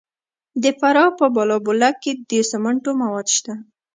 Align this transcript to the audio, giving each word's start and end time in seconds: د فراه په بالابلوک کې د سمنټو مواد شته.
د 0.63 0.65
فراه 0.79 1.11
په 1.19 1.25
بالابلوک 1.35 1.95
کې 2.03 2.11
د 2.29 2.31
سمنټو 2.51 2.91
مواد 3.01 3.27
شته. 3.37 3.53